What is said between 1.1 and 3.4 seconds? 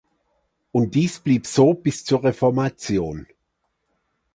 blieb so bis zur Reformation.